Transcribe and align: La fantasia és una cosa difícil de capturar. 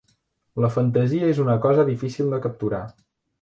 La 0.63 0.69
fantasia 0.77 1.29
és 1.33 1.41
una 1.43 1.59
cosa 1.67 1.85
difícil 1.91 2.33
de 2.33 2.41
capturar. 2.47 2.81